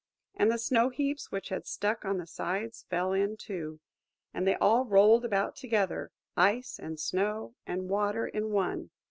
And 0.35 0.49
the 0.51 0.57
snow 0.57 0.89
heaps 0.89 1.31
which 1.31 1.49
had 1.49 1.67
stuck 1.67 2.05
on 2.05 2.17
the 2.17 2.25
sides 2.25 2.87
fell 2.89 3.13
in 3.13 3.37
too, 3.37 3.79
and 4.33 4.47
they 4.47 4.55
all 4.55 4.83
rolled 4.83 5.23
about 5.23 5.55
together, 5.55 6.11
Ice 6.35 6.79
and 6.79 6.99
Snow 6.99 7.53
and 7.67 7.87
Water 7.87 8.25
in 8.27 8.49
one. 8.49 8.89